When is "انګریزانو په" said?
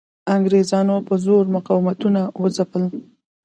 0.35-1.13